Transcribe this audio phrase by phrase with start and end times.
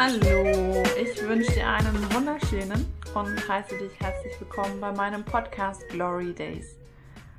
[0.00, 2.86] Hallo, ich wünsche dir einen wunderschönen
[3.16, 6.78] und heiße dich herzlich willkommen bei meinem Podcast Glory Days.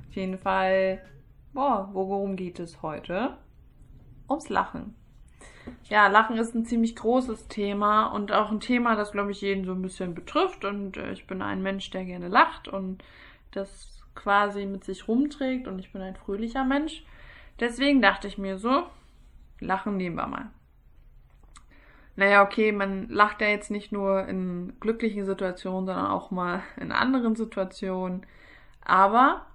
[0.06, 1.02] Auf jeden Fall,
[1.54, 3.38] boah, worum geht es heute?
[4.28, 4.94] Ums Lachen.
[5.84, 9.64] Ja, Lachen ist ein ziemlich großes Thema und auch ein Thema, das, glaube ich, jeden
[9.64, 10.66] so ein bisschen betrifft.
[10.66, 13.02] Und äh, ich bin ein Mensch, der gerne lacht und
[13.52, 17.06] das quasi mit sich rumträgt und ich bin ein fröhlicher Mensch.
[17.58, 18.82] Deswegen dachte ich mir so,
[19.60, 20.50] Lachen nehmen wir mal.
[22.20, 26.92] Naja, okay, man lacht ja jetzt nicht nur in glücklichen Situationen, sondern auch mal in
[26.92, 28.26] anderen Situationen.
[28.84, 29.46] Aber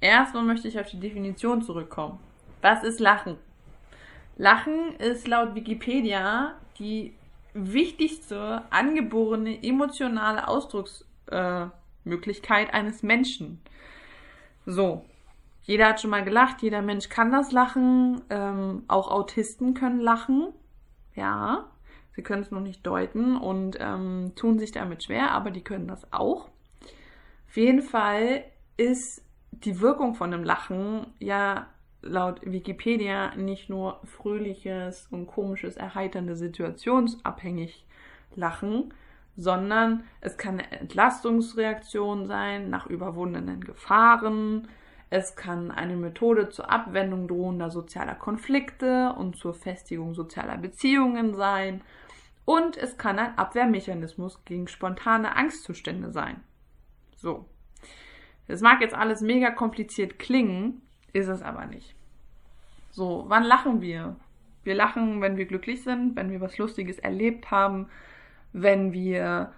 [0.00, 2.20] erstmal möchte ich auf die Definition zurückkommen.
[2.62, 3.38] Was ist Lachen?
[4.36, 7.12] Lachen ist laut Wikipedia die
[7.54, 13.60] wichtigste angeborene emotionale Ausdrucksmöglichkeit äh, eines Menschen.
[14.64, 15.04] So,
[15.64, 20.52] jeder hat schon mal gelacht, jeder Mensch kann das lachen, ähm, auch Autisten können lachen,
[21.16, 21.64] ja,
[22.16, 25.86] sie können es noch nicht deuten und ähm, tun sich damit schwer, aber die können
[25.86, 26.48] das auch.
[27.48, 28.42] Auf jeden Fall
[28.76, 31.68] ist die Wirkung von einem Lachen ja
[32.02, 37.86] laut Wikipedia nicht nur fröhliches und komisches, erheiternde, situationsabhängig
[38.34, 38.94] Lachen,
[39.36, 44.68] sondern es kann eine Entlastungsreaktion sein nach überwundenen Gefahren.
[45.10, 51.82] Es kann eine Methode zur Abwendung drohender sozialer Konflikte und zur Festigung sozialer Beziehungen sein.
[52.46, 56.42] Und es kann ein Abwehrmechanismus gegen spontane Angstzustände sein.
[57.16, 57.44] So.
[58.46, 60.80] Es mag jetzt alles mega kompliziert klingen,
[61.12, 61.96] ist es aber nicht.
[62.92, 64.14] So, wann lachen wir?
[64.62, 67.88] Wir lachen, wenn wir glücklich sind, wenn wir was Lustiges erlebt haben,
[68.52, 69.52] wenn wir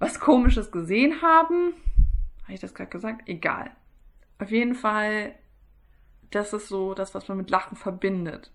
[0.00, 1.74] was Komisches gesehen haben.
[2.42, 3.28] Habe ich das gerade gesagt?
[3.28, 3.70] Egal.
[4.40, 5.34] Auf jeden Fall,
[6.32, 8.50] das ist so das, was man mit Lachen verbindet.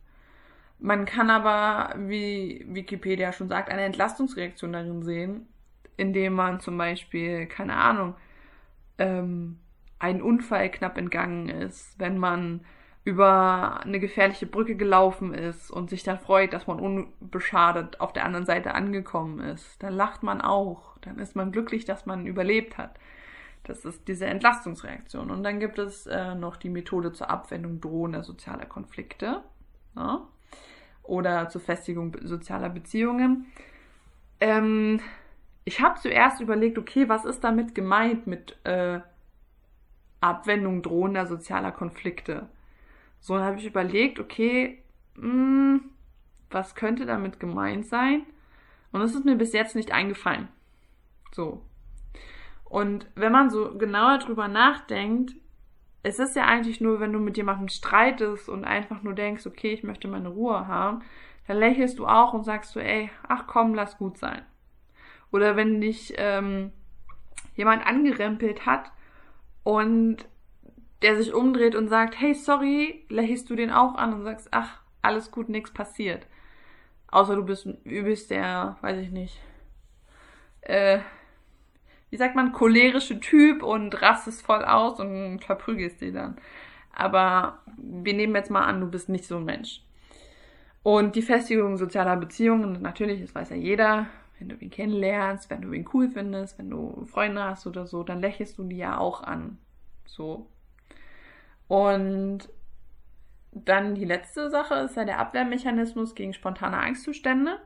[0.82, 5.48] Man kann aber, wie Wikipedia schon sagt, eine Entlastungsreaktion darin sehen,
[5.96, 8.16] indem man zum Beispiel, keine Ahnung,
[8.98, 9.60] ähm,
[10.00, 12.66] ein Unfall knapp entgangen ist, wenn man
[13.04, 18.26] über eine gefährliche Brücke gelaufen ist und sich dann freut, dass man unbeschadet auf der
[18.26, 19.82] anderen Seite angekommen ist.
[19.84, 20.98] Dann lacht man auch.
[21.02, 23.00] Dann ist man glücklich, dass man überlebt hat.
[23.64, 25.32] Das ist diese Entlastungsreaktion.
[25.32, 29.44] Und dann gibt es äh, noch die Methode zur Abwendung drohender sozialer Konflikte
[29.96, 30.28] ja?
[31.04, 33.48] Oder zur Festigung sozialer Beziehungen.
[34.40, 35.00] Ähm,
[35.66, 39.00] ich habe zuerst überlegt, okay, was ist damit gemeint mit äh,
[40.20, 42.48] Abwendung drohender sozialer Konflikte.
[43.20, 44.82] So, habe ich überlegt, okay,
[45.16, 45.82] mh, hm,
[46.50, 48.24] was könnte damit gemeint sein?
[48.92, 50.48] Und es ist mir bis jetzt nicht eingefallen.
[51.32, 51.64] So.
[52.66, 55.34] Und wenn man so genauer drüber nachdenkt,
[56.04, 59.74] es ist ja eigentlich nur, wenn du mit jemandem streitest und einfach nur denkst, okay,
[59.74, 61.04] ich möchte meine Ruhe haben,
[61.48, 64.44] dann lächelst du auch und sagst so, ey, ach komm, lass gut sein.
[65.32, 66.72] Oder wenn dich ähm,
[67.56, 68.92] jemand angerempelt hat
[69.64, 70.18] und
[71.02, 74.82] der sich umdreht und sagt, hey, sorry, lächelst du den auch an und sagst, ach,
[75.02, 76.28] alles gut, nichts passiert.
[77.08, 79.42] Außer du bist übelst der, weiß ich nicht,
[80.62, 81.00] äh,
[82.12, 86.36] wie sagt man, cholerische Typ und rastest voll aus und verprügelst die dann.
[86.94, 89.82] Aber wir nehmen jetzt mal an, du bist nicht so ein Mensch.
[90.84, 94.08] Und die Festigung sozialer Beziehungen, natürlich, das weiß ja jeder,
[94.38, 98.04] wenn du ihn kennenlernst, wenn du ihn cool findest, wenn du Freunde hast oder so,
[98.04, 99.58] dann lächelst du die ja auch an.
[100.06, 100.48] So.
[101.68, 102.50] Und
[103.54, 107.60] dann die letzte Sache ist ja der Abwehrmechanismus gegen spontane Angstzustände.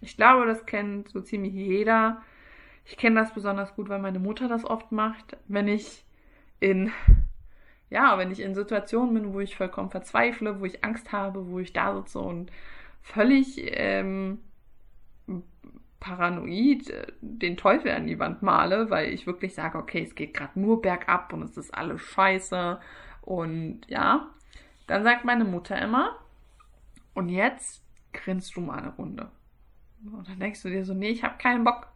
[0.00, 2.22] Ich glaube, das kennt so ziemlich jeder.
[2.88, 6.04] Ich kenne das besonders gut, weil meine Mutter das oft macht, wenn ich
[6.58, 6.90] in
[7.90, 11.58] ja, wenn ich in Situationen bin, wo ich vollkommen verzweifle, wo ich Angst habe, wo
[11.58, 12.50] ich da sitze und
[13.02, 14.40] völlig ähm,
[16.00, 20.34] paranoid äh, den Teufel an die Wand male, weil ich wirklich sage, okay, es geht
[20.34, 22.78] gerade nur bergab und es ist alles scheiße
[23.22, 24.28] und ja,
[24.86, 26.18] dann sagt meine Mutter immer,
[27.14, 27.82] und jetzt
[28.12, 29.28] grinst du mal eine Runde.
[30.04, 31.88] Und dann denkst du dir so, nee, ich habe keinen Bock.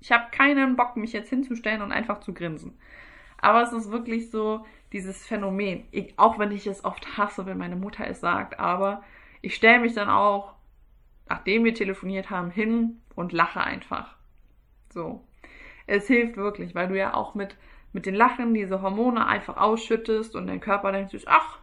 [0.00, 2.78] Ich habe keinen Bock, mich jetzt hinzustellen und einfach zu grinsen.
[3.40, 5.86] Aber es ist wirklich so dieses Phänomen.
[5.90, 9.02] Ich, auch wenn ich es oft hasse, wenn meine Mutter es sagt, aber
[9.42, 10.54] ich stelle mich dann auch,
[11.28, 14.16] nachdem wir telefoniert haben, hin und lache einfach.
[14.90, 15.24] So.
[15.86, 17.56] Es hilft wirklich, weil du ja auch mit,
[17.92, 21.58] mit den Lachen diese Hormone einfach ausschüttest und dein Körper denkt sich, ach,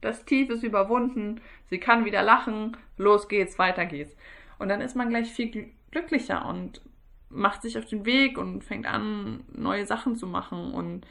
[0.00, 4.16] das Tief ist überwunden, sie kann wieder lachen, los geht's, weiter geht's.
[4.58, 6.80] Und dann ist man gleich viel glücklicher und
[7.28, 11.06] macht sich auf den Weg und fängt an, neue Sachen zu machen und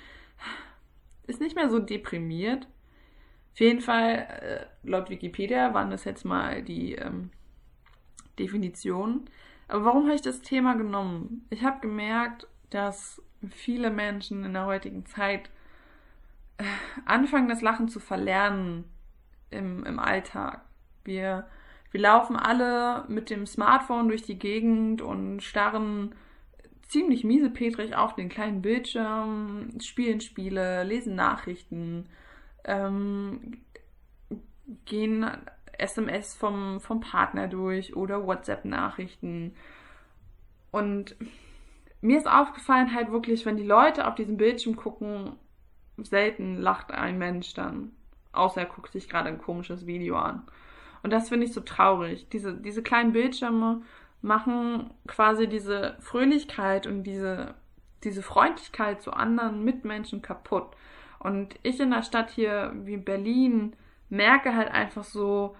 [1.28, 2.68] ist nicht mehr so deprimiert.
[3.54, 7.30] Auf jeden Fall, äh, laut Wikipedia waren das jetzt mal die ähm,
[8.38, 9.30] Definitionen.
[9.68, 11.46] Aber warum habe ich das Thema genommen?
[11.50, 15.50] Ich habe gemerkt, dass viele Menschen in der heutigen Zeit
[16.58, 16.64] äh,
[17.06, 18.86] anfangen, das Lachen zu verlernen
[19.50, 20.62] im, im Alltag.
[21.04, 21.48] Wir,
[21.96, 26.14] wir laufen alle mit dem Smartphone durch die Gegend und starren
[26.90, 32.10] ziemlich miesepetrig auf den kleinen Bildschirm, spielen Spiele, lesen Nachrichten,
[32.66, 33.62] ähm,
[34.84, 35.26] gehen
[35.78, 39.56] SMS vom, vom Partner durch oder WhatsApp-Nachrichten.
[40.72, 41.16] Und
[42.02, 45.38] mir ist aufgefallen halt wirklich, wenn die Leute auf diesem Bildschirm gucken,
[45.96, 47.94] selten lacht ein Mensch dann.
[48.34, 50.46] Außer er guckt sich gerade ein komisches Video an.
[51.06, 52.30] Und das finde ich so traurig.
[52.30, 53.84] Diese, diese kleinen Bildschirme
[54.24, 57.54] machen quasi diese Fröhlichkeit und diese,
[58.04, 60.66] diese Freundlichkeit zu anderen Mitmenschen kaputt.
[61.20, 63.76] Und ich in der Stadt hier wie Berlin
[64.10, 65.56] merke halt einfach so,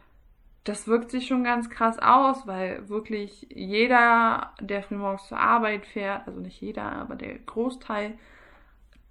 [0.64, 6.26] das wirkt sich schon ganz krass aus, weil wirklich jeder, der frühmorgens zur Arbeit fährt,
[6.26, 8.18] also nicht jeder, aber der Großteil,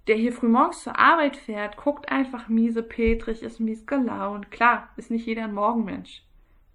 [0.07, 4.51] der hier frühmorgens zur Arbeit fährt, guckt einfach miese Petrig, ist mies gelaunt.
[4.51, 6.23] Klar, ist nicht jeder ein Morgenmensch.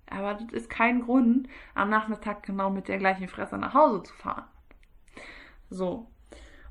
[0.09, 4.15] Aber das ist kein Grund, am Nachmittag genau mit der gleichen Fresse nach Hause zu
[4.15, 4.45] fahren.
[5.69, 6.09] So.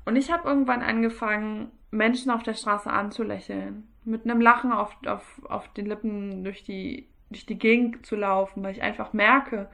[0.04, 3.88] Und ich habe irgendwann angefangen, Menschen auf der Straße anzulächeln.
[4.04, 8.62] Mit einem Lachen auf, auf, auf den Lippen durch die durch die Gegend zu laufen,
[8.62, 9.70] weil ich einfach merke,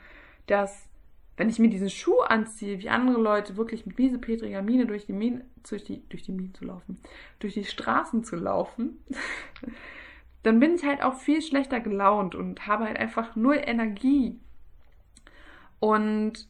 [0.46, 0.88] dass
[1.36, 5.12] wenn ich mir diesen Schuh anziehe, wie andere Leute wirklich mit miesepetriger Miene durch die
[5.12, 6.98] Mine, durch die, durch die Mine zu laufen,
[7.40, 9.04] durch die Straßen zu laufen,
[10.42, 14.40] dann bin ich halt auch viel schlechter gelaunt und habe halt einfach null Energie.
[15.78, 16.48] Und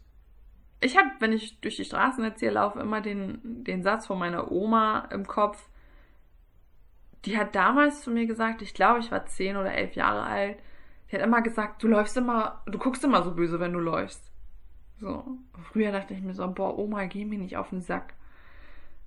[0.80, 4.18] ich habe, wenn ich durch die Straßen jetzt hier laufe, immer den, den Satz von
[4.18, 5.68] meiner Oma im Kopf.
[7.24, 10.58] Die hat damals zu mir gesagt, ich glaube, ich war zehn oder elf Jahre alt,
[11.10, 14.30] die hat immer gesagt, du läufst immer, du guckst immer so böse, wenn du läufst.
[14.98, 15.38] So.
[15.72, 18.14] Früher dachte ich mir so, boah, Oma, geh mir nicht auf den Sack.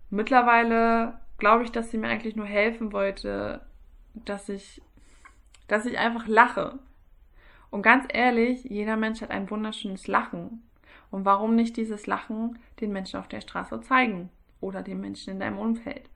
[0.09, 3.61] Mittlerweile glaube ich, dass sie mir eigentlich nur helfen wollte,
[4.13, 4.81] dass ich,
[5.67, 6.79] dass ich einfach lache.
[7.69, 10.63] Und ganz ehrlich, jeder Mensch hat ein wunderschönes Lachen.
[11.11, 14.29] Und warum nicht dieses Lachen den Menschen auf der Straße zeigen?
[14.61, 16.09] Oder den Menschen in deinem Umfeld?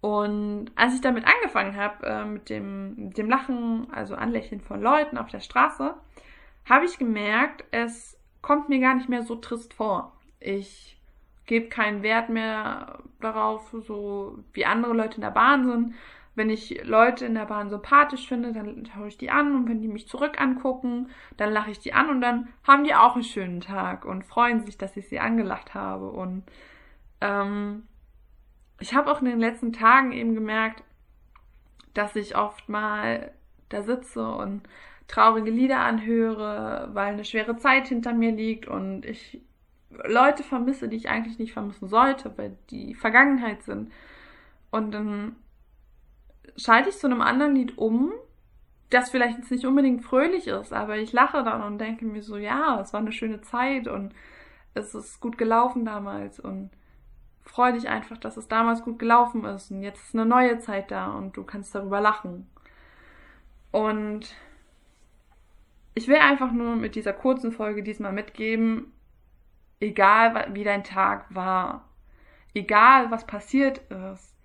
[0.00, 4.80] Und als ich damit angefangen habe, äh, mit, dem, mit dem Lachen, also Anlächeln von
[4.80, 5.94] Leuten auf der Straße,
[6.68, 10.12] habe ich gemerkt, es kommt mir gar nicht mehr so trist vor.
[10.38, 10.98] Ich
[11.46, 15.94] gebe keinen Wert mehr darauf, so wie andere Leute in der Bahn sind.
[16.36, 19.82] Wenn ich Leute in der Bahn sympathisch finde, dann schaue ich die an und wenn
[19.82, 23.24] die mich zurück angucken, dann lache ich die an und dann haben die auch einen
[23.24, 26.08] schönen Tag und freuen sich, dass ich sie angelacht habe.
[26.08, 26.44] Und
[27.20, 27.82] ähm,
[28.78, 30.84] ich habe auch in den letzten Tagen eben gemerkt,
[31.94, 33.32] dass ich oft mal
[33.68, 34.62] da sitze und
[35.10, 39.40] traurige Lieder anhöre, weil eine schwere Zeit hinter mir liegt und ich
[40.04, 43.90] Leute vermisse, die ich eigentlich nicht vermissen sollte, weil die Vergangenheit sind.
[44.70, 45.34] Und dann
[46.56, 48.12] schalte ich zu einem anderen Lied um,
[48.90, 52.36] das vielleicht jetzt nicht unbedingt fröhlich ist, aber ich lache dann und denke mir so,
[52.36, 54.14] ja, es war eine schöne Zeit und
[54.74, 56.70] es ist gut gelaufen damals und
[57.42, 60.92] freu dich einfach, dass es damals gut gelaufen ist und jetzt ist eine neue Zeit
[60.92, 62.48] da und du kannst darüber lachen.
[63.72, 64.34] Und
[65.94, 68.92] ich will einfach nur mit dieser kurzen Folge diesmal mitgeben,
[69.80, 71.88] egal wie dein Tag war,
[72.54, 74.36] egal was passiert ist,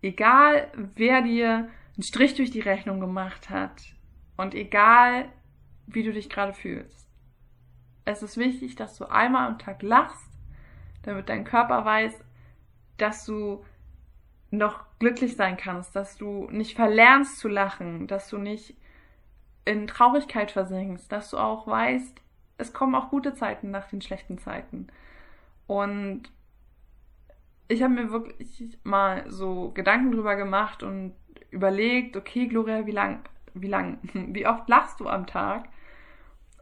[0.00, 3.82] egal wer dir einen Strich durch die Rechnung gemacht hat
[4.36, 5.30] und egal
[5.86, 7.08] wie du dich gerade fühlst.
[8.04, 10.30] Es ist wichtig, dass du einmal am Tag lachst,
[11.02, 12.24] damit dein Körper weiß,
[12.96, 13.64] dass du
[14.50, 18.76] noch glücklich sein kannst, dass du nicht verlernst zu lachen, dass du nicht
[19.64, 22.20] in Traurigkeit versinkst, dass du auch weißt,
[22.58, 24.88] es kommen auch gute Zeiten nach den schlechten Zeiten.
[25.66, 26.24] Und
[27.68, 31.14] ich habe mir wirklich mal so Gedanken drüber gemacht und
[31.50, 33.20] überlegt, okay, Gloria, wie lang,
[33.54, 35.68] wie lang, wie oft lachst du am Tag?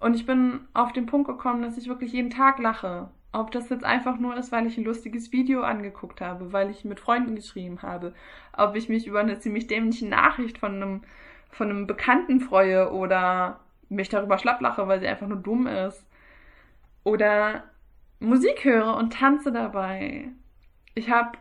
[0.00, 3.11] Und ich bin auf den Punkt gekommen, dass ich wirklich jeden Tag lache.
[3.33, 6.85] Ob das jetzt einfach nur ist, weil ich ein lustiges Video angeguckt habe, weil ich
[6.85, 8.12] mit Freunden geschrieben habe,
[8.57, 11.02] ob ich mich über eine ziemlich dämliche Nachricht von einem,
[11.50, 16.07] von einem Bekannten freue oder mich darüber schlapplache, weil sie einfach nur dumm ist.
[17.04, 17.64] Oder
[18.21, 20.28] Musik höre und tanze dabei.
[20.95, 21.38] Ich habe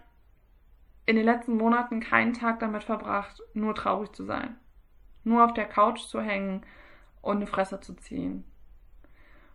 [1.06, 4.56] in den letzten Monaten keinen Tag damit verbracht, nur traurig zu sein.
[5.24, 6.62] Nur auf der Couch zu hängen
[7.22, 8.44] und eine Fresse zu ziehen.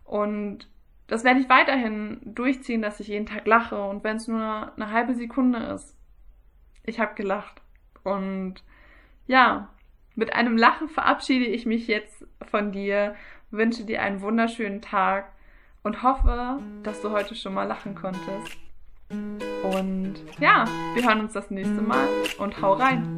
[0.03, 0.69] Und
[1.07, 4.91] das werde ich weiterhin durchziehen, dass ich jeden Tag lache und wenn es nur eine
[4.91, 5.95] halbe Sekunde ist.
[6.83, 7.61] Ich habe gelacht.
[8.03, 8.63] Und
[9.25, 9.69] ja,
[10.15, 13.15] mit einem Lachen verabschiede ich mich jetzt von dir,
[13.51, 15.31] wünsche dir einen wunderschönen Tag
[15.83, 18.57] und hoffe, dass du heute schon mal lachen konntest.
[19.09, 22.07] Und ja, wir hören uns das nächste Mal
[22.39, 23.17] und hau rein.